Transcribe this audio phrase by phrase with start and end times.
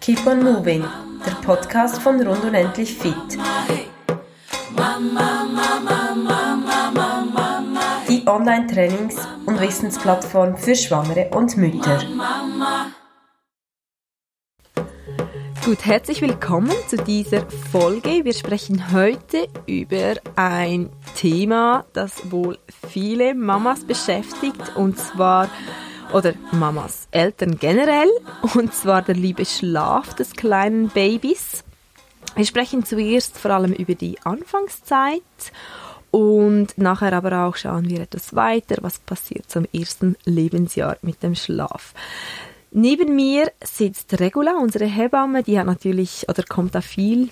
[0.00, 0.84] Keep on Moving,
[1.26, 3.14] der Podcast von Rund und Endlich Fit.
[8.08, 11.98] Die Online-Trainings- und Wissensplattform für Schwangere und Mütter.
[15.64, 18.24] Gut, herzlich willkommen zu dieser Folge.
[18.24, 22.56] Wir sprechen heute über ein Thema, das wohl
[22.88, 25.48] viele Mamas beschäftigt, und zwar,
[26.16, 28.08] oder Mamas, Eltern generell,
[28.54, 31.62] und zwar der liebe Schlaf des kleinen Babys.
[32.34, 35.20] Wir sprechen zuerst vor allem über die Anfangszeit
[36.10, 41.34] und nachher aber auch schauen wir etwas weiter, was passiert zum ersten Lebensjahr mit dem
[41.34, 41.92] Schlaf.
[42.70, 47.28] Neben mir sitzt Regula, unsere Hebamme, die hat natürlich oder kommt da viel,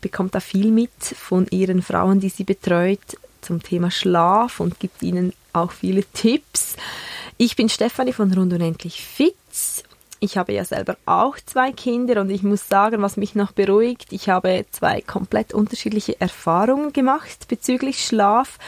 [0.00, 3.00] bekommt da viel mit von ihren Frauen, die sie betreut
[3.40, 6.76] zum Thema Schlaf und gibt ihnen auch viele Tipps.
[7.40, 9.36] Ich bin Stefanie von Rund und Endlich Fit.
[10.18, 14.12] Ich habe ja selber auch zwei Kinder und ich muss sagen, was mich noch beruhigt,
[14.12, 18.58] ich habe zwei komplett unterschiedliche Erfahrungen gemacht bezüglich Schlaf.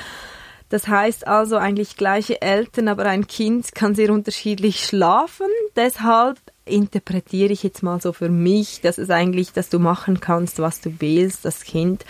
[0.68, 5.48] Das heißt also eigentlich gleiche Eltern, aber ein Kind kann sehr unterschiedlich schlafen.
[5.74, 6.38] Deshalb
[6.70, 10.80] interpretiere ich jetzt mal so für mich, dass es eigentlich, dass du machen kannst, was
[10.80, 11.44] du willst.
[11.44, 12.04] Das Kind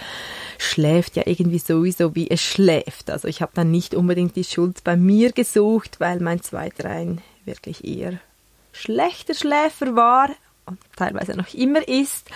[0.58, 3.10] schläft ja irgendwie sowieso, wie es schläft.
[3.10, 7.20] Also ich habe dann nicht unbedingt die Schuld bei mir gesucht, weil mein zweiter ein
[7.44, 8.18] wirklich eher
[8.72, 10.30] schlechter Schläfer war
[10.66, 12.30] und teilweise noch immer ist,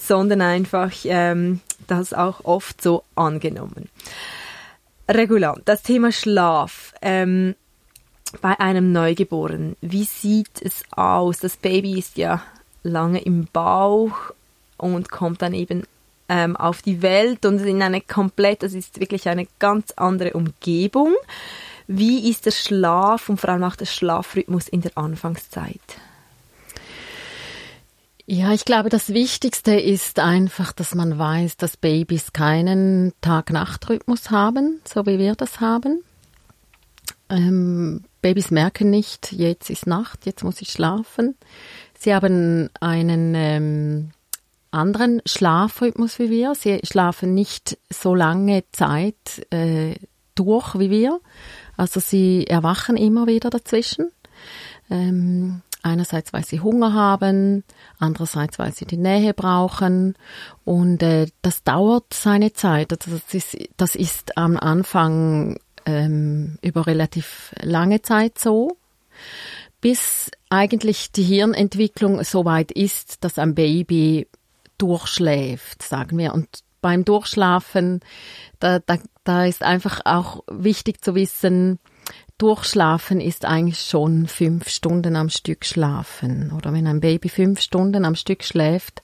[0.00, 3.88] sondern einfach ähm, das auch oft so angenommen.
[5.08, 6.94] Regular, das Thema Schlaf.
[7.02, 7.54] Ähm,
[8.40, 11.38] bei einem Neugeborenen, wie sieht es aus?
[11.38, 12.42] Das Baby ist ja
[12.82, 14.32] lange im Bauch
[14.76, 15.84] und kommt dann eben
[16.28, 21.14] ähm, auf die Welt und in eine komplett, das ist wirklich eine ganz andere Umgebung.
[21.86, 25.80] Wie ist der Schlaf und vor allem auch der Schlafrhythmus in der Anfangszeit?
[28.26, 34.80] Ja, ich glaube, das Wichtigste ist einfach, dass man weiß, dass Babys keinen Tag-Nacht-Rhythmus haben,
[34.84, 36.04] so wie wir das haben.
[37.30, 41.36] Ähm, Babys merken nicht, jetzt ist Nacht, jetzt muss ich schlafen.
[41.98, 44.10] Sie haben einen ähm,
[44.70, 46.54] anderen Schlafrhythmus wie wir.
[46.54, 49.94] Sie schlafen nicht so lange Zeit äh,
[50.34, 51.20] durch wie wir.
[51.76, 54.10] Also sie erwachen immer wieder dazwischen.
[54.90, 57.64] Ähm, Einerseits, weil sie Hunger haben,
[57.98, 60.14] andererseits, weil sie die Nähe brauchen.
[60.64, 62.92] Und äh, das dauert seine Zeit.
[62.92, 65.58] Also das, ist, das ist am Anfang
[65.90, 68.76] ähm, über relativ lange Zeit so,
[69.80, 74.28] bis eigentlich die Hirnentwicklung so weit ist, dass ein Baby
[74.78, 76.32] durchschläft, sagen wir.
[76.34, 76.48] Und
[76.80, 78.00] beim Durchschlafen,
[78.58, 81.78] da, da, da ist einfach auch wichtig zu wissen,
[82.40, 86.52] Durchschlafen ist eigentlich schon fünf Stunden am Stück schlafen.
[86.52, 89.02] Oder wenn ein Baby fünf Stunden am Stück schläft,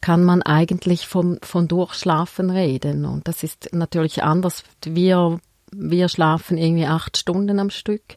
[0.00, 3.04] kann man eigentlich von, von Durchschlafen reden.
[3.04, 4.64] Und das ist natürlich anders.
[4.86, 5.38] Wir,
[5.72, 8.16] wir schlafen irgendwie acht Stunden am Stück.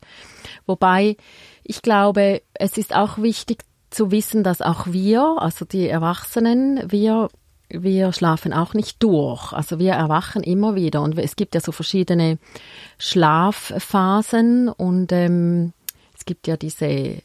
[0.66, 1.18] Wobei
[1.64, 7.30] ich glaube, es ist auch wichtig zu wissen, dass auch wir, also die Erwachsenen, wir
[7.74, 9.54] wir schlafen auch nicht durch.
[9.54, 12.38] Also wir erwachen immer wieder und es gibt ja so verschiedene
[12.98, 15.74] Schlafphasen und ähm,
[16.18, 17.22] es gibt ja diese äh,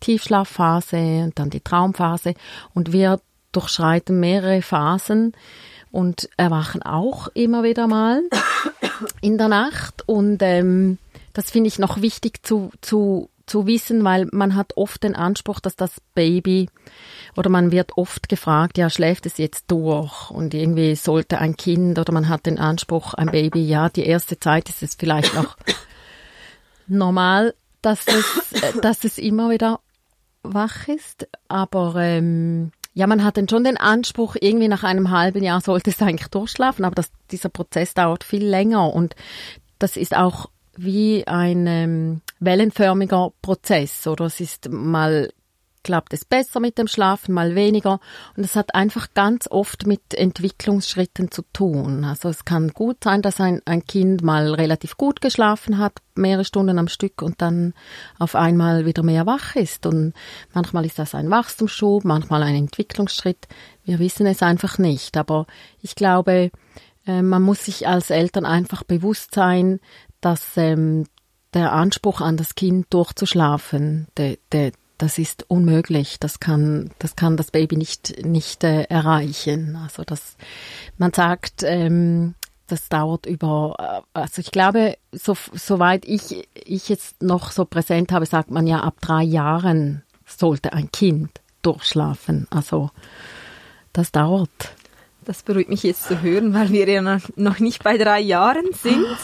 [0.00, 2.34] Tiefschlafphase und dann die Traumphase
[2.74, 3.20] und wir
[3.52, 5.34] durchschreiten mehrere Phasen
[5.90, 8.22] und erwachen auch immer wieder mal
[9.20, 10.98] in der Nacht und ähm,
[11.32, 15.60] das finde ich noch wichtig zu, zu, zu wissen, weil man hat oft den Anspruch,
[15.60, 16.68] dass das Baby
[17.36, 20.30] oder man wird oft gefragt, ja, schläft es jetzt durch?
[20.30, 24.38] Und irgendwie sollte ein Kind oder man hat den Anspruch, ein Baby, ja, die erste
[24.38, 25.56] Zeit ist es vielleicht noch
[26.86, 29.80] normal, dass es, äh, dass es immer wieder
[30.42, 31.28] wach ist.
[31.48, 35.90] Aber ähm, ja, man hat dann schon den Anspruch, irgendwie nach einem halben Jahr sollte
[35.90, 39.16] es eigentlich durchschlafen, aber das, dieser Prozess dauert viel länger und
[39.78, 44.26] das ist auch wie ein ähm, wellenförmiger Prozess oder?
[44.26, 45.32] Es ist mal
[45.82, 48.00] klappt es besser mit dem Schlafen, mal weniger.
[48.36, 52.04] Und es hat einfach ganz oft mit Entwicklungsschritten zu tun.
[52.04, 56.44] Also es kann gut sein, dass ein, ein Kind mal relativ gut geschlafen hat, mehrere
[56.44, 57.74] Stunden am Stück und dann
[58.18, 59.86] auf einmal wieder mehr wach ist.
[59.86, 60.14] Und
[60.54, 63.48] manchmal ist das ein Wachstumsschub, manchmal ein Entwicklungsschritt.
[63.84, 65.16] Wir wissen es einfach nicht.
[65.16, 65.46] Aber
[65.80, 66.50] ich glaube,
[67.06, 69.80] äh, man muss sich als Eltern einfach bewusst sein,
[70.20, 71.04] dass ähm,
[71.54, 76.18] der Anspruch an das Kind durchzuschlafen, der, der, das ist unmöglich.
[76.20, 79.76] Das kann, das kann das Baby nicht, nicht äh, erreichen.
[79.76, 80.36] Also das,
[80.98, 82.34] man sagt, ähm,
[82.68, 88.12] das dauert über, äh, also ich glaube, so, soweit ich, ich jetzt noch so präsent
[88.12, 91.30] habe, sagt man ja, ab drei Jahren sollte ein Kind
[91.62, 92.46] durchschlafen.
[92.50, 92.90] Also
[93.92, 94.74] das dauert.
[95.24, 99.06] Das beruhigt mich jetzt zu hören, weil wir ja noch nicht bei drei Jahren sind.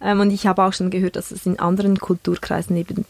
[0.00, 3.04] Ähm, und ich habe auch schon gehört, dass es in anderen Kulturkreisen eben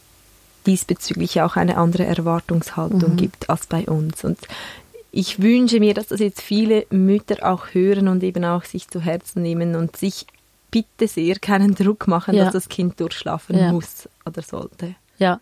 [0.69, 3.17] diesbezüglich auch eine andere Erwartungshaltung mhm.
[3.17, 4.23] gibt als bei uns.
[4.23, 4.37] Und
[5.11, 9.01] ich wünsche mir, dass das jetzt viele Mütter auch hören und eben auch sich zu
[9.01, 10.27] Herzen nehmen und sich
[10.69, 12.43] bitte sehr keinen Druck machen, ja.
[12.43, 13.71] dass das Kind durchschlafen ja.
[13.71, 14.95] muss oder sollte.
[15.17, 15.41] Ja,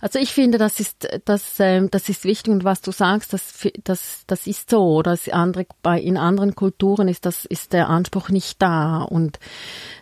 [0.00, 3.68] also ich finde, das ist das, ähm, das ist wichtig und was du sagst, das,
[3.84, 4.82] das, das ist so.
[4.94, 9.38] Oder andere, bei, in anderen Kulturen ist das ist der Anspruch nicht da und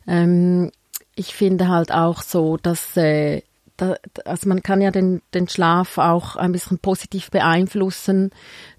[0.06, 0.70] ähm,
[1.16, 3.42] ich finde halt auch so, dass äh,
[3.80, 8.30] da, also man kann ja den, den Schlaf auch ein bisschen positiv beeinflussen.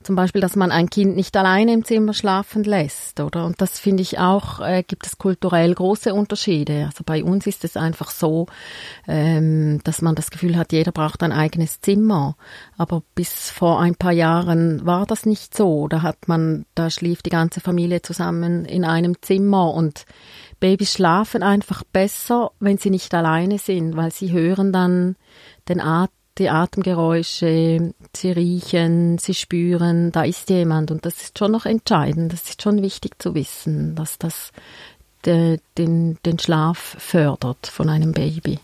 [0.04, 3.46] Zum Beispiel, dass man ein Kind nicht alleine im Zimmer schlafen lässt, oder?
[3.46, 6.86] Und das finde ich auch, äh, gibt es kulturell große Unterschiede.
[6.86, 8.48] Also bei uns ist es einfach so,
[9.08, 12.36] ähm, dass man das Gefühl hat, jeder braucht ein eigenes Zimmer.
[12.78, 15.88] Aber bis vor ein paar Jahren war das nicht so.
[15.88, 20.06] Da hat man, da schlief die ganze Familie zusammen in einem Zimmer und
[20.60, 25.16] Babys schlafen einfach besser, wenn sie nicht alleine sind, weil sie hören dann
[25.68, 31.52] den At die Atemgeräusche, sie riechen, sie spüren, da ist jemand und das ist schon
[31.52, 34.52] noch entscheidend, das ist schon wichtig zu wissen, dass das
[35.26, 38.60] de, den, den Schlaf fördert von einem Baby.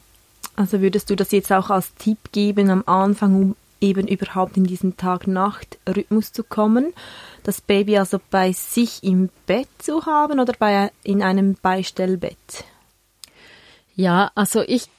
[0.56, 4.64] Also würdest du das jetzt auch als Tipp geben am Anfang, um eben überhaupt in
[4.64, 6.94] diesen Tag-Nacht-Rhythmus zu kommen.
[7.44, 12.66] Das Baby also bei sich im Bett zu haben oder bei, in einem Beistellbett?
[13.96, 14.90] Ja, also ich,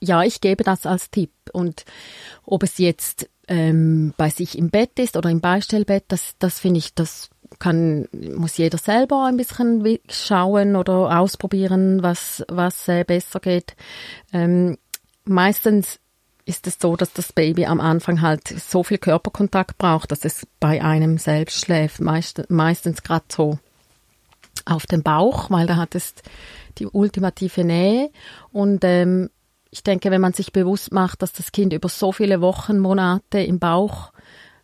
[0.00, 1.32] ja, ich gebe das als Tipp.
[1.52, 1.84] Und
[2.44, 6.78] ob es jetzt ähm, bei sich im Bett ist oder im Beistellbett, das, das finde
[6.78, 13.40] ich, das kann, muss jeder selber ein bisschen schauen oder ausprobieren, was, was äh, besser
[13.40, 13.76] geht.
[14.32, 14.78] Ähm,
[15.24, 15.98] meistens
[16.44, 20.46] ist es so, dass das Baby am Anfang halt so viel Körperkontakt braucht, dass es
[20.58, 22.00] bei einem selbst schläft.
[22.00, 23.58] Meist, meistens gerade so
[24.64, 26.14] auf dem Bauch, weil da hat es
[26.78, 28.10] die ultimative Nähe.
[28.50, 29.30] Und ähm,
[29.72, 33.40] ich denke, wenn man sich bewusst macht, dass das Kind über so viele Wochen, Monate
[33.40, 34.12] im Bauch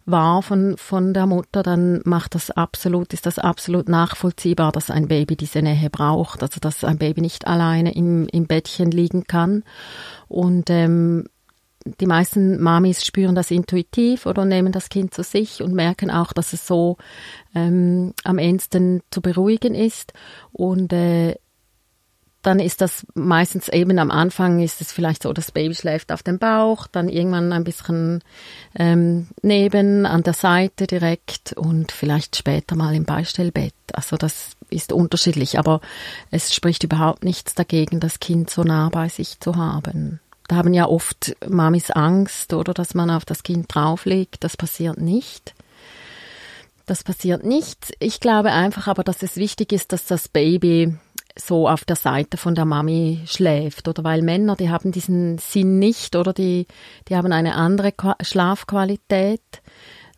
[0.04, 5.08] war von, von der Mutter, dann macht das absolut, ist das absolut nachvollziehbar, dass ein
[5.08, 9.64] Baby diese Nähe braucht, also dass ein Baby nicht alleine im, im Bettchen liegen kann.
[10.28, 11.24] Und ähm,
[12.00, 16.34] die meisten Mamis spüren das intuitiv oder nehmen das Kind zu sich und merken auch,
[16.34, 16.98] dass es so
[17.54, 20.12] ähm, am ehesten zu beruhigen ist.
[20.52, 21.36] Und äh,
[22.42, 26.22] dann ist das meistens eben am Anfang ist es vielleicht so, das Baby schläft auf
[26.22, 28.22] dem Bauch, dann irgendwann ein bisschen
[28.76, 33.74] ähm, neben, an der Seite direkt und vielleicht später mal im Beistellbett.
[33.92, 35.80] Also das ist unterschiedlich, aber
[36.30, 40.20] es spricht überhaupt nichts dagegen, das Kind so nah bei sich zu haben.
[40.46, 44.42] Da haben ja oft Mamis Angst, oder, dass man auf das Kind drauflegt.
[44.44, 45.54] Das passiert nicht.
[46.86, 47.94] Das passiert nicht.
[47.98, 50.96] Ich glaube einfach aber, dass es wichtig ist, dass das Baby
[51.40, 54.04] so auf der Seite von der Mami schläft, oder?
[54.04, 56.32] Weil Männer, die haben diesen Sinn nicht, oder?
[56.32, 56.66] Die,
[57.08, 59.62] die haben eine andere Schlafqualität.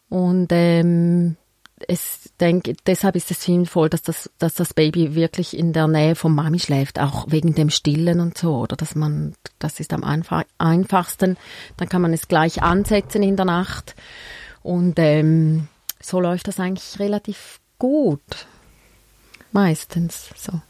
[0.09, 1.37] Und ähm,
[1.89, 6.15] es denke, deshalb ist es sinnvoll, dass das, dass das Baby wirklich in der Nähe
[6.15, 8.77] von Mami schläft, auch wegen dem Stillen und so, oder?
[8.77, 11.37] Dass man, das ist am einfach, einfachsten.
[11.77, 13.95] Dann kann man es gleich ansetzen in der Nacht.
[14.63, 15.69] Und ähm,
[16.01, 18.47] so läuft das eigentlich relativ gut,
[19.53, 20.61] meistens so.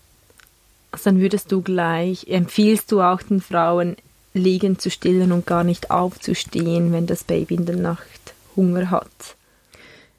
[1.04, 3.96] Dann würdest du gleich, empfiehlst du auch den Frauen,
[4.34, 9.36] liegen zu stillen und gar nicht aufzustehen, wenn das Baby in der Nacht Hunger hat?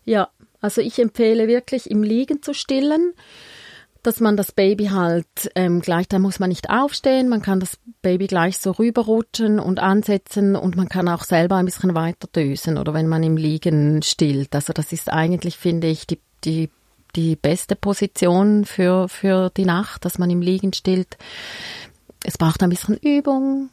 [0.06, 0.30] Ja,
[0.62, 3.14] also ich empfehle wirklich im Liegen zu stillen,
[4.04, 7.78] dass man das Baby halt ähm, gleich, da muss man nicht aufstehen, man kann das
[8.02, 12.78] Baby gleich so rüberrutschen und ansetzen und man kann auch selber ein bisschen weiter dösen
[12.78, 14.56] oder wenn man im Liegen stillt.
[14.56, 16.70] Also das ist eigentlich, finde ich, die, die,
[17.16, 21.18] die beste Position für, für die Nacht, dass man im Liegen stillt.
[22.24, 23.70] Es braucht ein bisschen Übung,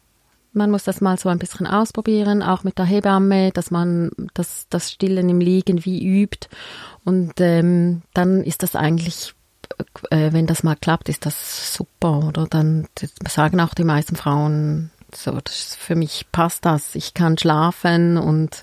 [0.59, 4.67] man muss das mal so ein bisschen ausprobieren, auch mit der Hebamme, dass man das,
[4.69, 6.49] das Stillen im Liegen wie übt.
[7.05, 9.35] Und ähm, dann ist das eigentlich,
[10.11, 12.27] äh, wenn das mal klappt, ist das super.
[12.27, 12.89] Oder dann
[13.27, 16.97] sagen auch die meisten Frauen, so, das, für mich passt das.
[16.97, 18.63] Ich kann schlafen und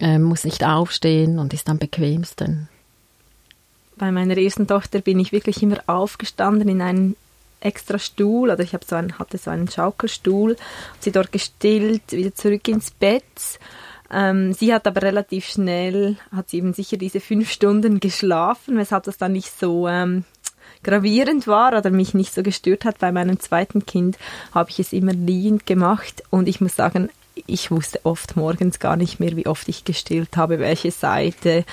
[0.00, 2.69] äh, muss nicht aufstehen und ist am bequemsten.
[4.00, 7.16] Bei meiner ersten Tochter bin ich wirklich immer aufgestanden in einen
[7.60, 10.56] extra Stuhl, oder ich habe so einen, hatte so einen Schaukelstuhl,
[11.00, 13.22] sie dort gestillt, wieder zurück ins Bett.
[14.10, 19.04] Ähm, sie hat aber relativ schnell, hat sie eben sicher diese fünf Stunden geschlafen, weshalb
[19.04, 20.24] das dann nicht so ähm,
[20.82, 23.00] gravierend war oder mich nicht so gestört hat.
[23.00, 24.16] Bei meinem zweiten Kind
[24.54, 27.10] habe ich es immer liegend gemacht und ich muss sagen,
[27.46, 31.66] ich wusste oft morgens gar nicht mehr, wie oft ich gestillt habe, welche Seite.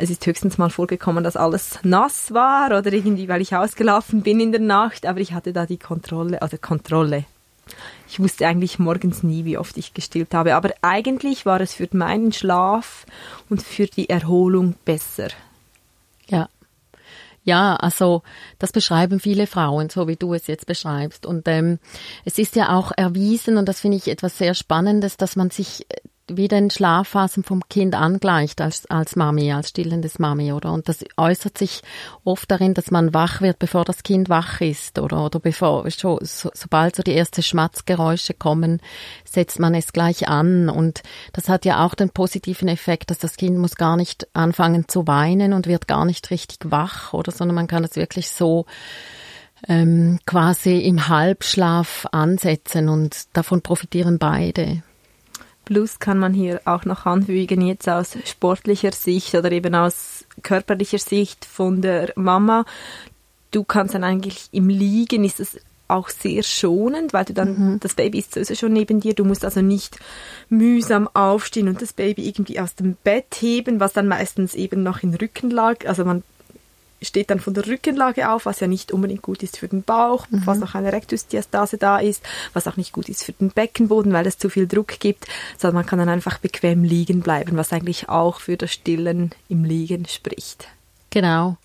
[0.00, 4.38] Es ist höchstens mal vorgekommen, dass alles nass war oder irgendwie, weil ich ausgelaufen bin
[4.38, 7.24] in der Nacht, aber ich hatte da die Kontrolle, also Kontrolle.
[8.08, 11.88] Ich wusste eigentlich morgens nie, wie oft ich gestillt habe, aber eigentlich war es für
[11.92, 13.06] meinen Schlaf
[13.50, 15.28] und für die Erholung besser.
[16.28, 16.48] Ja.
[17.42, 18.22] Ja, also
[18.58, 21.26] das beschreiben viele Frauen, so wie du es jetzt beschreibst.
[21.26, 21.78] Und ähm,
[22.24, 25.86] es ist ja auch erwiesen, und das finde ich etwas sehr Spannendes, dass man sich
[26.28, 30.72] wie den Schlafphasen vom Kind angleicht als, als Mami, als stillendes Mami, oder?
[30.72, 31.82] Und das äußert sich
[32.24, 35.24] oft darin, dass man wach wird, bevor das Kind wach ist, oder?
[35.24, 38.80] Oder bevor, so, so, sobald so die ersten Schmatzgeräusche kommen,
[39.24, 40.68] setzt man es gleich an.
[40.68, 44.88] Und das hat ja auch den positiven Effekt, dass das Kind muss gar nicht anfangen
[44.88, 47.32] zu weinen und wird gar nicht richtig wach, oder?
[47.32, 48.66] Sondern man kann es wirklich so,
[49.66, 54.82] ähm, quasi im Halbschlaf ansetzen und davon profitieren beide.
[55.68, 60.98] Plus kann man hier auch noch anfügen, jetzt aus sportlicher Sicht oder eben aus körperlicher
[60.98, 62.64] Sicht von der Mama.
[63.50, 67.80] Du kannst dann eigentlich im Liegen, ist es auch sehr schonend, weil du dann, mhm.
[67.80, 69.98] das Baby ist sowieso schon neben dir, du musst also nicht
[70.48, 75.02] mühsam aufstehen und das Baby irgendwie aus dem Bett heben, was dann meistens eben noch
[75.02, 76.22] in Rückenlage, also man
[77.02, 80.26] steht dann von der Rückenlage auf, was ja nicht unbedingt gut ist für den Bauch,
[80.30, 80.42] mhm.
[80.44, 84.26] was noch eine Rektusdiastase da ist, was auch nicht gut ist für den Beckenboden, weil
[84.26, 85.26] es zu viel Druck gibt,
[85.56, 89.64] sondern man kann dann einfach bequem liegen bleiben, was eigentlich auch für das Stillen im
[89.64, 90.68] Liegen spricht.
[91.10, 91.56] Genau.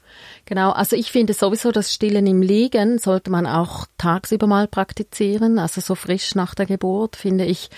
[0.46, 5.58] Genau, also ich finde sowieso, das Stillen im Liegen sollte man auch tagsüber mal praktizieren,
[5.58, 7.70] also so frisch nach der Geburt, finde ich,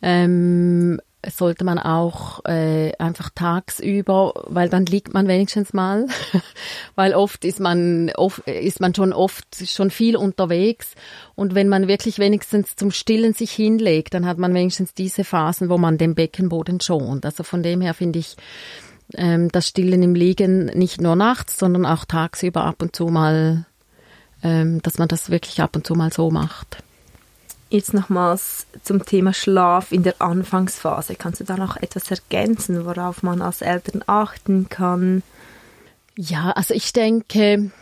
[0.00, 1.00] ähm,
[1.30, 6.06] sollte man auch äh, einfach tagsüber, weil dann liegt man wenigstens mal,
[6.94, 10.94] weil oft ist man oft, ist man schon oft schon viel unterwegs
[11.34, 15.68] und wenn man wirklich wenigstens zum Stillen sich hinlegt, dann hat man wenigstens diese Phasen,
[15.68, 17.24] wo man den Beckenboden schont.
[17.24, 18.36] Also von dem her finde ich
[19.14, 23.66] ähm, das Stillen im Liegen nicht nur nachts, sondern auch tagsüber ab und zu mal,
[24.42, 26.78] ähm, dass man das wirklich ab und zu mal so macht.
[27.74, 31.16] Jetzt nochmals zum Thema Schlaf in der Anfangsphase.
[31.16, 35.24] Kannst du da noch etwas ergänzen, worauf man als Eltern achten kann?
[36.16, 37.72] Ja, also ich denke,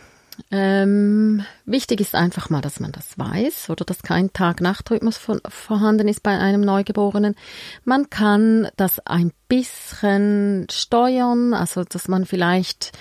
[0.51, 6.23] ähm, wichtig ist einfach mal, dass man das weiß oder dass kein Tag-Nacht-Rhythmus vorhanden ist
[6.23, 7.35] bei einem Neugeborenen.
[7.83, 12.91] Man kann das ein bisschen steuern, also dass man vielleicht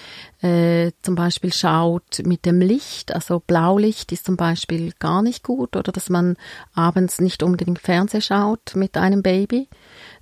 [0.42, 5.76] äh, zum Beispiel schaut mit dem Licht, also Blaulicht ist zum Beispiel gar nicht gut
[5.76, 6.36] oder dass man
[6.74, 9.68] abends nicht unbedingt Fernseh schaut mit einem Baby,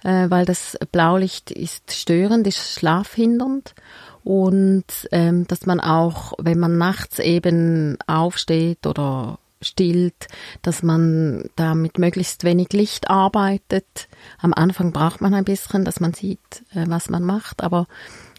[0.04, 3.74] äh, weil das Blaulicht ist störend, ist schlafhindernd
[4.24, 10.28] und ähm, dass man auch, wenn man nachts eben aufsteht oder stillt,
[10.62, 14.08] dass man da mit möglichst wenig Licht arbeitet.
[14.38, 17.86] Am Anfang braucht man ein bisschen, dass man sieht, äh, was man macht, aber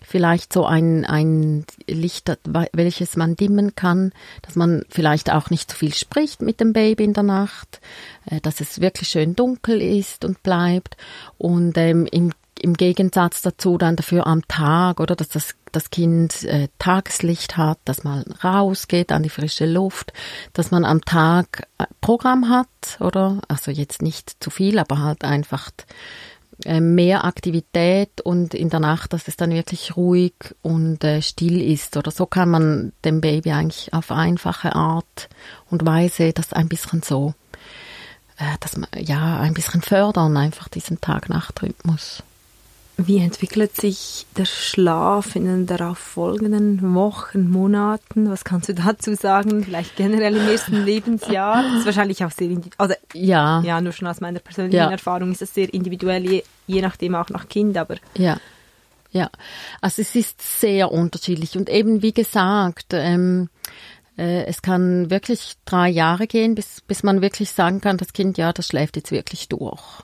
[0.03, 2.31] vielleicht so ein, ein Licht,
[2.73, 4.11] welches man dimmen kann,
[4.41, 7.79] dass man vielleicht auch nicht zu viel spricht mit dem Baby in der Nacht,
[8.25, 10.97] äh, dass es wirklich schön dunkel ist und bleibt
[11.37, 15.15] und ähm, im im Gegensatz dazu dann dafür am Tag oder?
[15.15, 20.13] Dass das, das Kind äh, Tageslicht hat, dass man rausgeht an die frische Luft,
[20.53, 22.67] dass man am Tag äh, Programm hat
[22.99, 23.41] oder?
[23.47, 25.71] Also jetzt nicht zu viel, aber halt einfach
[26.65, 31.61] äh, mehr Aktivität und in der Nacht, dass es dann wirklich ruhig und äh, still
[31.61, 32.11] ist oder?
[32.11, 35.29] So kann man dem Baby eigentlich auf einfache Art
[35.69, 37.33] und Weise das ein bisschen so
[38.37, 42.23] äh, dass man ja ein bisschen fördern einfach diesen Tag-Nacht-Rhythmus.
[43.07, 48.29] Wie entwickelt sich der Schlaf in den darauf folgenden Wochen, Monaten?
[48.29, 49.63] Was kannst du dazu sagen?
[49.63, 51.63] Vielleicht generell im ersten Lebensjahr?
[51.63, 54.91] Das ist wahrscheinlich auch sehr, also ja, ja, nur schon aus meiner persönlichen ja.
[54.91, 58.37] Erfahrung ist es sehr individuell, je, je nachdem auch nach Kind, aber ja.
[59.13, 59.29] Ja,
[59.81, 63.49] also es ist sehr unterschiedlich und eben wie gesagt, ähm,
[64.17, 68.37] äh, es kann wirklich drei Jahre gehen, bis, bis man wirklich sagen kann, das Kind,
[68.37, 70.03] ja, das schläft jetzt wirklich durch.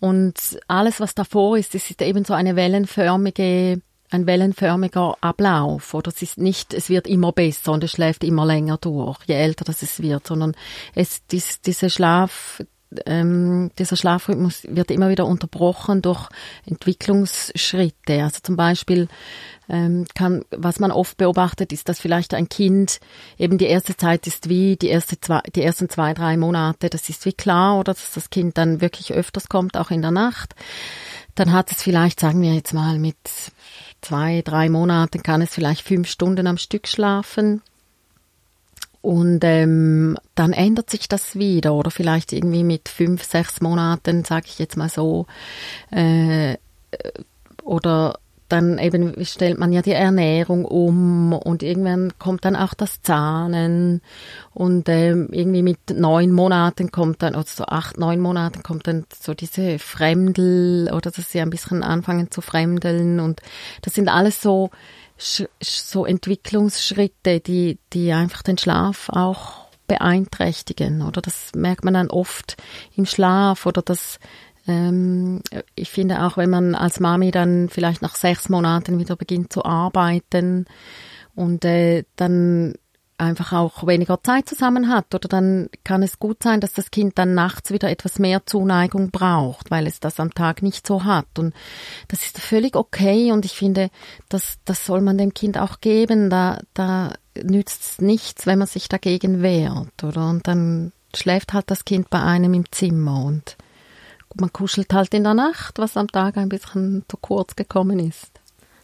[0.00, 5.94] Und alles, was davor ist, ist eben so eine wellenförmige ein wellenförmiger Ablauf.
[5.94, 9.34] Oder es ist nicht, es wird immer besser und es schläft immer länger durch, je
[9.34, 10.54] älter das es wird, sondern
[10.94, 12.62] es, dies, diese Schlaf,
[13.04, 16.28] ähm, dieser Schlafrhythmus wird immer wieder unterbrochen durch
[16.66, 18.22] Entwicklungsschritte.
[18.22, 19.08] Also zum Beispiel
[19.68, 23.00] ähm, kann, was man oft beobachtet, ist, dass vielleicht ein Kind
[23.38, 26.88] eben die erste Zeit ist wie die erste zwei, die ersten zwei, drei Monate.
[26.88, 30.12] Das ist wie klar, oder dass das Kind dann wirklich öfters kommt, auch in der
[30.12, 30.54] Nacht.
[31.34, 33.16] Dann hat es vielleicht, sagen wir jetzt mal, mit
[34.00, 37.62] zwei, drei Monaten kann es vielleicht fünf Stunden am Stück schlafen.
[39.06, 41.92] Und ähm, dann ändert sich das wieder oder?
[41.92, 45.26] Vielleicht irgendwie mit fünf, sechs Monaten, sage ich jetzt mal so,
[45.92, 46.56] äh,
[47.62, 53.02] oder dann eben stellt man ja die Ernährung um und irgendwann kommt dann auch das
[53.02, 54.00] Zahnen
[54.54, 59.04] und ähm, irgendwie mit neun Monaten kommt dann, oder so acht, neun Monaten kommt dann
[59.18, 63.40] so diese Fremdel oder dass sie ein bisschen anfangen zu fremdeln und
[63.82, 64.70] das sind alles so
[65.18, 71.22] so Entwicklungsschritte, die, die einfach den Schlaf auch beeinträchtigen, oder?
[71.22, 72.56] Das merkt man dann oft
[72.96, 74.18] im Schlaf oder das,
[74.66, 75.42] ähm,
[75.74, 79.64] ich finde auch, wenn man als Mami dann vielleicht nach sechs Monaten wieder beginnt zu
[79.64, 80.66] arbeiten
[81.34, 82.74] und äh, dann
[83.18, 85.14] einfach auch weniger Zeit zusammen hat.
[85.14, 89.10] Oder dann kann es gut sein, dass das Kind dann nachts wieder etwas mehr Zuneigung
[89.10, 91.38] braucht, weil es das am Tag nicht so hat.
[91.38, 91.54] Und
[92.08, 93.90] das ist völlig okay und ich finde,
[94.28, 96.30] das, das soll man dem Kind auch geben.
[96.30, 100.04] Da, da nützt es nichts, wenn man sich dagegen wehrt.
[100.04, 100.28] Oder?
[100.28, 103.56] Und dann schläft halt das Kind bei einem im Zimmer und
[104.38, 108.30] man kuschelt halt in der Nacht, was am Tag ein bisschen zu kurz gekommen ist.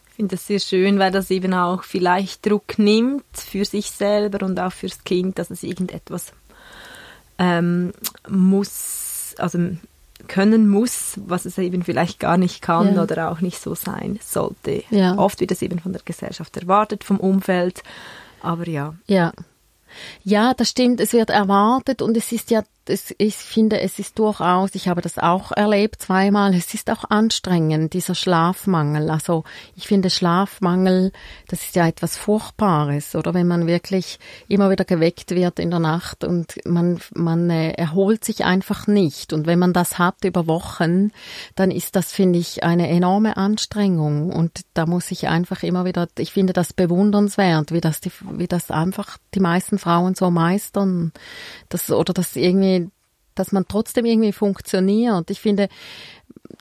[0.09, 4.45] Ich finde das sehr schön, weil das eben auch vielleicht Druck nimmt für sich selber
[4.45, 6.33] und auch fürs Kind, dass es irgendetwas
[7.39, 7.93] ähm,
[8.29, 9.59] muss, also
[10.27, 13.03] können muss, was es eben vielleicht gar nicht kann ja.
[13.03, 14.83] oder auch nicht so sein sollte.
[14.89, 15.17] Ja.
[15.17, 17.83] Oft wird es eben von der Gesellschaft erwartet, vom Umfeld,
[18.41, 18.95] aber ja.
[19.07, 19.33] Ja.
[20.23, 24.19] Ja, das stimmt, es wird erwartet und es ist ja es, ich finde, es ist
[24.19, 29.09] durchaus, ich habe das auch erlebt zweimal, es ist auch anstrengend, dieser Schlafmangel.
[29.09, 29.43] Also
[29.75, 31.11] ich finde Schlafmangel,
[31.47, 35.79] das ist ja etwas Furchtbares, oder wenn man wirklich immer wieder geweckt wird in der
[35.79, 39.33] Nacht und man, man äh, erholt sich einfach nicht.
[39.33, 41.11] Und wenn man das hat über Wochen,
[41.55, 44.31] dann ist das, finde ich, eine enorme Anstrengung.
[44.31, 48.47] Und da muss ich einfach immer wieder, ich finde das bewundernswert, wie das, die, wie
[48.47, 51.11] das einfach die meisten Frauen so meistern.
[51.69, 52.72] Das, oder das irgendwie
[53.35, 55.29] dass man trotzdem irgendwie funktioniert.
[55.29, 55.69] Ich finde,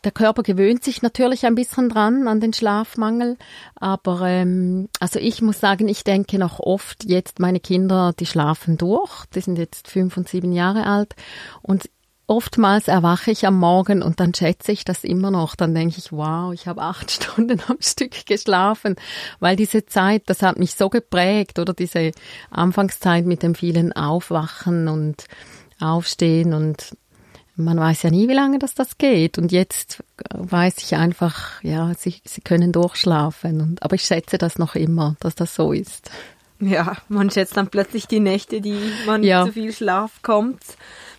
[0.05, 3.37] der Körper gewöhnt sich natürlich ein bisschen dran an den Schlafmangel,
[3.75, 8.79] aber ähm, also ich muss sagen, ich denke noch oft jetzt meine Kinder, die schlafen
[8.79, 11.15] durch, die sind jetzt fünf und sieben Jahre alt
[11.63, 11.89] und
[12.27, 15.55] oftmals erwache ich am Morgen und dann schätze ich das immer noch.
[15.55, 18.97] Dann denke ich, wow, ich habe acht Stunden am Stück geschlafen,
[19.39, 22.13] weil diese Zeit, das hat mich so geprägt oder diese
[22.51, 25.27] Anfangszeit mit dem vielen Aufwachen und
[25.83, 26.97] aufstehen und
[27.57, 29.39] man weiß ja nie, wie lange das das geht.
[29.39, 33.61] Und jetzt weiß ich einfach, ja, sie, sie können durchschlafen.
[33.61, 36.11] Und, aber ich schätze das noch immer, dass das so ist.
[36.61, 39.45] Ja, man schätzt dann plötzlich die Nächte, die man ja.
[39.45, 40.63] zu viel Schlaf kommt,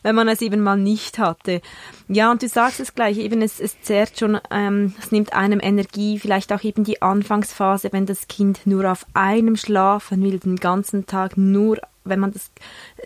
[0.01, 1.61] wenn man es eben mal nicht hatte.
[2.07, 5.59] Ja, und du sagst es gleich, eben es, es zehrt schon, ähm, es nimmt einem
[5.61, 10.55] Energie, vielleicht auch eben die Anfangsphase, wenn das Kind nur auf einem schlafen will, den
[10.55, 12.49] ganzen Tag nur wenn man das,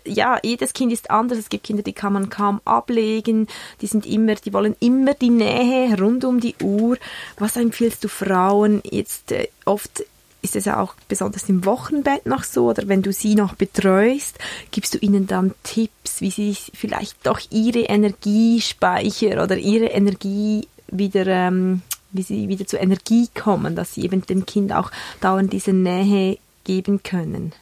[0.05, 1.37] ja, jedes Kind ist anders.
[1.37, 3.47] Es gibt Kinder, die kann man kaum ablegen.
[3.81, 6.97] Die sind immer, die wollen immer die Nähe rund um die Uhr.
[7.37, 10.03] Was empfiehlst du Frauen jetzt äh, oft?
[10.43, 14.37] Ist es ja auch besonders im Wochenbett noch so oder wenn du sie noch betreust,
[14.71, 21.25] gibst du ihnen dann Tipps, wie sie vielleicht doch ihre Energiespeicher oder ihre Energie wieder
[21.25, 21.81] ähm,
[22.11, 26.37] wie sie wieder zur Energie kommen, dass sie eben dem Kind auch dauernd diese Nähe
[26.63, 27.53] geben können.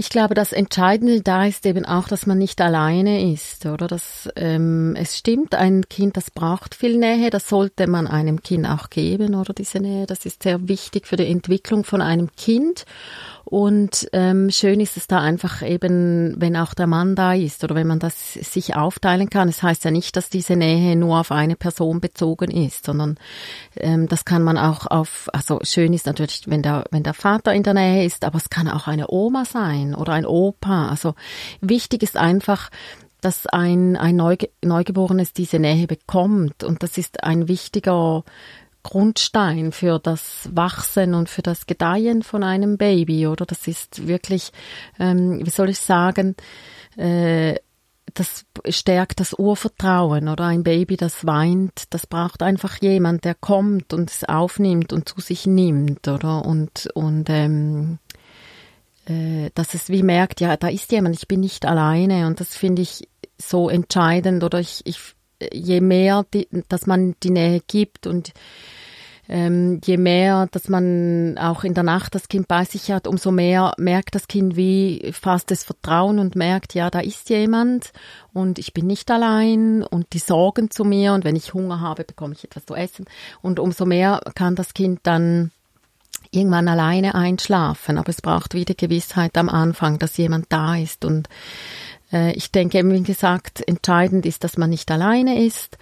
[0.00, 3.88] Ich glaube, das Entscheidende da ist eben auch, dass man nicht alleine ist, oder?
[3.88, 8.64] Dass ähm, es stimmt, ein Kind, das braucht viel Nähe, das sollte man einem Kind
[8.64, 10.06] auch geben, oder diese Nähe.
[10.06, 12.86] Das ist sehr wichtig für die Entwicklung von einem Kind.
[13.50, 17.74] Und ähm, schön ist es da einfach eben, wenn auch der Mann da ist oder
[17.74, 19.48] wenn man das sich aufteilen kann.
[19.48, 23.16] Es das heißt ja nicht, dass diese Nähe nur auf eine Person bezogen ist, sondern
[23.76, 27.54] ähm, das kann man auch auf, also schön ist natürlich, wenn der, wenn der Vater
[27.54, 30.90] in der Nähe ist, aber es kann auch eine Oma sein oder ein Opa.
[30.90, 31.14] Also
[31.62, 32.68] wichtig ist einfach,
[33.22, 36.64] dass ein, ein Neuge Neugeborenes diese Nähe bekommt.
[36.64, 38.24] Und das ist ein wichtiger
[38.82, 43.46] Grundstein für das Wachsen und für das Gedeihen von einem Baby, oder?
[43.46, 44.52] Das ist wirklich,
[44.98, 46.36] ähm, wie soll ich sagen,
[46.96, 47.56] äh,
[48.14, 53.92] das stärkt das Urvertrauen oder ein Baby, das weint, das braucht einfach jemand, der kommt
[53.92, 56.44] und es aufnimmt und zu sich nimmt, oder?
[56.44, 57.98] Und, und ähm,
[59.06, 62.56] äh, dass es wie merkt, ja, da ist jemand, ich bin nicht alleine und das
[62.56, 63.08] finde ich
[63.40, 65.14] so entscheidend oder ich, ich
[65.52, 68.32] je mehr, die, dass man die Nähe gibt und
[69.30, 73.30] ähm, je mehr, dass man auch in der Nacht das Kind bei sich hat, umso
[73.30, 77.92] mehr merkt das Kind wie fast das Vertrauen und merkt, ja, da ist jemand
[78.32, 82.04] und ich bin nicht allein und die sorgen zu mir und wenn ich Hunger habe,
[82.04, 83.04] bekomme ich etwas zu essen.
[83.42, 85.50] Und umso mehr kann das Kind dann
[86.30, 91.28] irgendwann alleine einschlafen, aber es braucht wieder Gewissheit am Anfang, dass jemand da ist und
[92.10, 95.76] ich denke, wie gesagt, entscheidend ist, dass man nicht alleine ist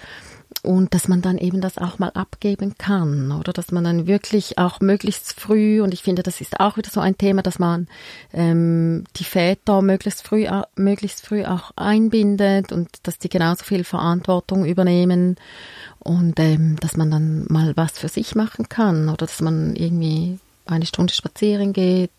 [0.62, 3.52] und dass man dann eben das auch mal abgeben kann oder?
[3.52, 7.00] Dass man dann wirklich auch möglichst früh und ich finde das ist auch wieder so
[7.00, 7.88] ein Thema dass man
[8.32, 14.64] ähm, die Väter möglichst früh möglichst früh auch einbindet und dass die genauso viel Verantwortung
[14.64, 15.36] übernehmen
[16.00, 19.26] und ähm, dass man dann mal was für sich machen kann oder?
[19.26, 22.10] Dass man irgendwie eine Stunde spazieren geht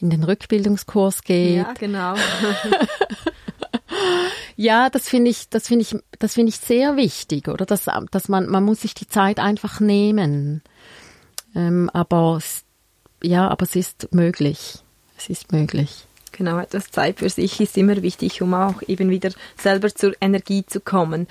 [0.00, 2.14] in den Rückbildungskurs geht ja genau
[4.56, 7.66] Ja, das finde ich, das finde ich, das finde ich sehr wichtig, oder?
[7.66, 10.62] Dass, dass man, man muss sich die Zeit einfach nehmen.
[11.54, 12.40] Ähm, aber
[13.22, 14.78] ja, aber es ist möglich.
[15.16, 16.06] Es ist möglich.
[16.32, 20.66] Genau, etwas Zeit für sich ist immer wichtig, um auch eben wieder selber zur Energie
[20.66, 21.28] zu kommen.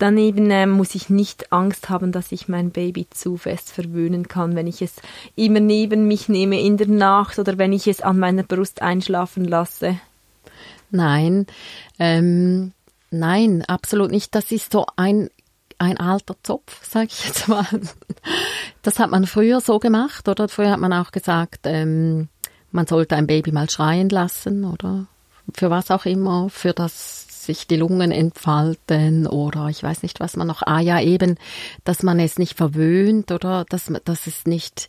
[0.00, 4.56] Daneben äh, muss ich nicht Angst haben, dass ich mein Baby zu fest verwöhnen kann,
[4.56, 4.94] wenn ich es
[5.36, 9.44] immer neben mich nehme in der Nacht oder wenn ich es an meiner Brust einschlafen
[9.44, 10.00] lasse.
[10.90, 11.46] Nein,
[11.98, 12.72] ähm,
[13.10, 14.34] nein, absolut nicht.
[14.34, 15.28] Das ist so ein
[15.76, 17.66] ein alter Zopf, sage ich jetzt mal.
[18.82, 20.48] Das hat man früher so gemacht, oder?
[20.48, 22.28] Früher hat man auch gesagt, ähm,
[22.70, 25.06] man sollte ein Baby mal schreien lassen, oder?
[25.54, 30.36] Für was auch immer, für das sich die Lungen entfalten oder ich weiß nicht, was
[30.36, 30.62] man noch.
[30.62, 31.36] Ah ja, eben,
[31.84, 34.88] dass man es nicht verwöhnt oder dass, dass es nicht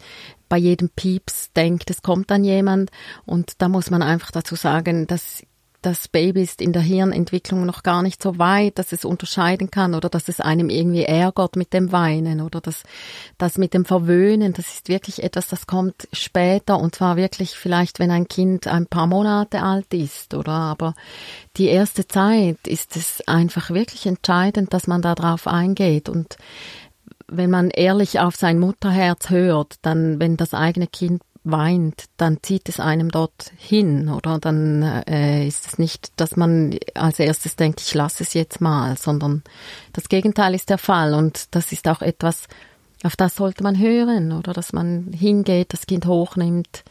[0.49, 2.91] bei jedem Pieps denkt, es kommt dann jemand.
[3.25, 5.43] Und da muss man einfach dazu sagen, dass
[5.82, 9.96] das Baby ist in der Hirnentwicklung noch gar nicht so weit, dass es unterscheiden kann
[9.96, 12.84] oder dass es einem irgendwie ärgert mit dem Weinen oder das,
[13.39, 18.00] das mit dem Verwöhnen, das ist wirklich etwas, das kommt später und zwar wirklich vielleicht,
[18.00, 20.94] wenn ein Kind ein paar Monate alt ist oder aber
[21.58, 26.38] die erste Zeit ist es einfach wirklich entscheidend, dass man da drauf eingeht und
[27.28, 32.69] wenn man ehrlich auf sein Mutterherz hört, dann, wenn das eigene Kind weint, dann zieht
[32.69, 34.39] es einem dort hin, oder?
[34.39, 38.97] Dann äh, ist es nicht, dass man als erstes denkt, ich lasse es jetzt mal,
[38.97, 39.43] sondern
[39.93, 42.47] das Gegenteil ist der Fall und das ist auch etwas,
[43.04, 44.54] auf das sollte man hören, oder?
[44.54, 46.84] Dass man hingeht, das Kind hochnimmt,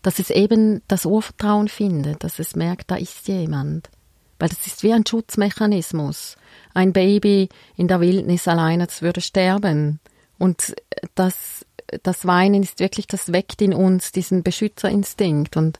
[0.00, 3.90] dass es eben das Urvertrauen findet, dass es merkt, da ist jemand.
[4.38, 6.36] Weil das ist wie ein Schutzmechanismus.
[6.72, 10.00] Ein Baby in der Wildnis alleine, das würde sterben.
[10.38, 10.74] Und
[11.14, 11.64] das
[12.02, 15.56] das Weinen ist wirklich, das weckt in uns diesen Beschützerinstinkt.
[15.56, 15.78] Und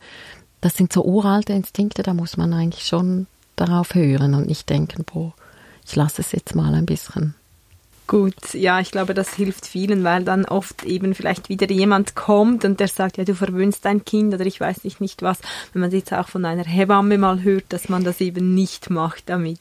[0.60, 5.04] das sind so uralte Instinkte, da muss man eigentlich schon darauf hören und nicht denken,
[5.04, 5.32] boah,
[5.86, 7.34] ich lasse es jetzt mal ein bisschen.
[8.06, 12.66] Gut, ja, ich glaube, das hilft vielen, weil dann oft eben vielleicht wieder jemand kommt
[12.66, 15.38] und der sagt, ja, du verwöhnst dein Kind oder ich weiß nicht, nicht was.
[15.72, 19.30] Wenn man jetzt auch von einer Hebamme mal hört, dass man das eben nicht macht
[19.30, 19.58] damit.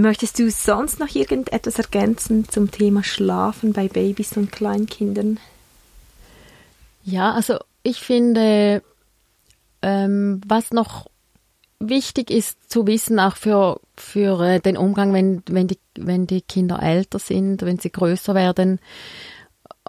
[0.00, 5.38] Möchtest du sonst noch irgendetwas ergänzen zum Thema Schlafen bei Babys und Kleinkindern?
[7.04, 8.82] Ja, also ich finde,
[9.82, 11.10] ähm, was noch
[11.80, 16.40] wichtig ist zu wissen, auch für, für äh, den Umgang, wenn, wenn, die, wenn die
[16.40, 18.80] Kinder älter sind, wenn sie größer werden,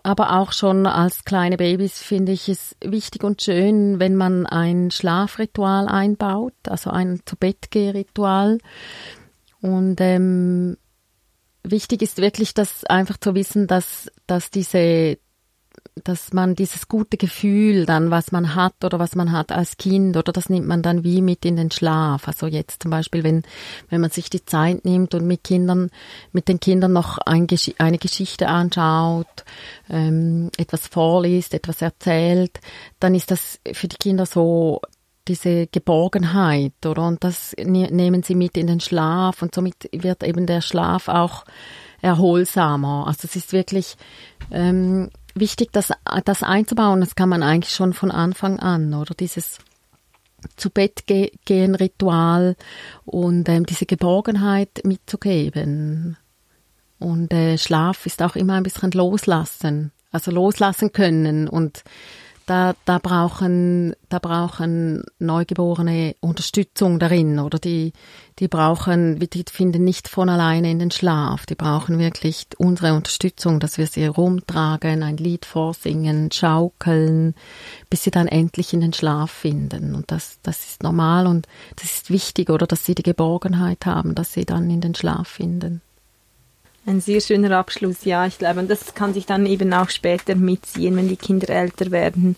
[0.04, 4.92] aber auch schon als kleine Babys finde ich es wichtig und schön, wenn man ein
[4.92, 8.58] Schlafritual einbaut, also ein zu Bett Ritual
[9.62, 10.78] und ähm,
[11.64, 15.20] wichtig ist wirklich, dass einfach zu wissen, dass, dass diese,
[16.04, 20.18] dass man dieses gute Gefühl dann, was man hat oder was man hat als Kind,
[20.18, 22.28] oder das nimmt man dann wie mit in den Schlaf.
[22.28, 23.44] Also jetzt zum Beispiel, wenn,
[23.90, 25.92] wenn man sich die Zeit nimmt und mit Kindern,
[26.32, 27.48] mit den Kindern noch ein,
[27.78, 29.46] eine Geschichte anschaut,
[29.90, 32.60] ähm, etwas vorliest, etwas erzählt,
[33.00, 34.82] dann ist das für die Kinder so
[35.32, 37.08] diese Geborgenheit, oder?
[37.08, 41.08] Und das ne-, nehmen sie mit in den Schlaf und somit wird eben der Schlaf
[41.08, 41.46] auch
[42.02, 43.06] erholsamer.
[43.08, 43.96] Also es ist wirklich
[44.52, 45.92] ähm, wichtig, das,
[46.26, 47.00] das einzubauen.
[47.00, 49.14] Das kann man eigentlich schon von Anfang an, oder?
[49.16, 49.60] Dieses
[50.58, 52.58] zu Bett gehen Ritual
[53.06, 56.18] und ähm, diese Geborgenheit mitzugeben.
[57.00, 61.84] Und äh, Schlaf ist auch immer ein bisschen loslassen, also loslassen können und
[62.52, 67.94] da, da brauchen, da brauchen Neugeborene Unterstützung darin oder die,
[68.40, 71.46] die brauchen, die finden nicht von alleine in den Schlaf.
[71.46, 77.36] Die brauchen wirklich unsere Unterstützung, dass wir sie rumtragen, ein Lied vorsingen, schaukeln,
[77.90, 79.96] bis sie dann endlich in den Schlaf finden.
[79.96, 84.14] Und das, das ist normal und das ist wichtig, oder, dass sie die Geborgenheit haben,
[84.14, 85.82] dass sie dann in den Schlaf finden.
[86.86, 88.26] Ein sehr schöner Abschluss, ja.
[88.26, 91.92] Ich glaube, und das kann sich dann eben auch später mitziehen, wenn die Kinder älter
[91.92, 92.36] werden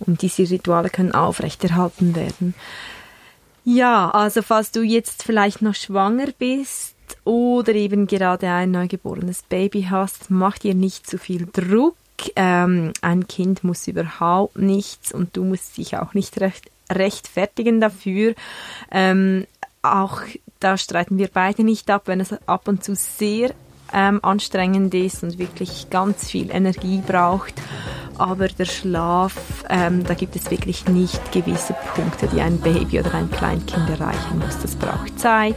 [0.00, 2.54] und diese Rituale können aufrechterhalten werden.
[3.64, 6.94] Ja, also falls du jetzt vielleicht noch schwanger bist
[7.24, 11.96] oder eben gerade ein neugeborenes Baby hast, mach dir nicht zu viel Druck.
[12.34, 18.34] ähm, ein Kind muss überhaupt nichts und du musst dich auch nicht recht, rechtfertigen dafür.
[18.90, 19.46] Ähm,
[19.82, 20.22] auch
[20.58, 23.50] da streiten wir beide nicht ab, wenn es ab und zu sehr
[23.96, 27.54] ähm, anstrengend ist und wirklich ganz viel Energie braucht.
[28.18, 33.14] Aber der Schlaf, ähm, da gibt es wirklich nicht gewisse Punkte, die ein Baby oder
[33.14, 34.58] ein Kleinkind erreichen muss.
[34.60, 35.56] Das braucht Zeit.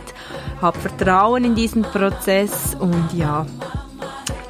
[0.62, 3.46] Hab Vertrauen in diesen Prozess und ja,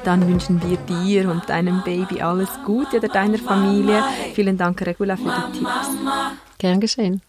[0.04, 4.02] dann wünschen wir dir und deinem Baby alles Gute oder deiner Familie.
[4.34, 5.90] Vielen Dank, Regula, für die Tipps.
[6.58, 7.22] Gern geschehen.